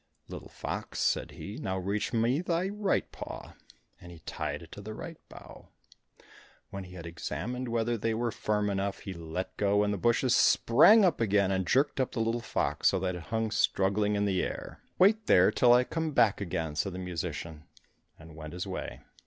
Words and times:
"Little 0.27 0.49
fox," 0.49 0.97
said 0.97 1.29
he, 1.33 1.57
"now 1.59 1.77
reach 1.77 2.11
me 2.11 2.41
thy 2.41 2.69
right 2.69 3.11
paw" 3.11 3.53
and 4.01 4.11
he 4.11 4.17
tied 4.21 4.63
it 4.63 4.71
to 4.71 4.81
the 4.81 4.95
right 4.95 5.19
bough. 5.29 5.67
When 6.71 6.85
he 6.85 6.95
had 6.95 7.05
examined 7.05 7.67
whether 7.67 7.99
they 7.99 8.15
were 8.15 8.31
firm 8.31 8.71
enough, 8.71 9.01
he 9.01 9.13
let 9.13 9.55
go, 9.57 9.83
and 9.83 9.93
the 9.93 9.99
bushes 9.99 10.35
sprang 10.35 11.05
up 11.05 11.21
again, 11.21 11.51
and 11.51 11.67
jerked 11.67 11.99
up 11.99 12.13
the 12.13 12.19
little 12.19 12.41
fox, 12.41 12.87
so 12.87 12.99
that 12.99 13.13
it 13.15 13.21
hung 13.25 13.51
struggling 13.51 14.15
in 14.15 14.25
the 14.25 14.41
air. 14.41 14.79
"Wait 14.97 15.27
there 15.27 15.51
till 15.51 15.71
I 15.71 15.83
come 15.83 16.13
back 16.13 16.41
again," 16.41 16.75
said 16.75 16.93
the 16.93 16.97
musician, 16.97 17.65
and 18.17 18.35
went 18.35 18.53
his 18.53 18.65
way. 18.65 19.01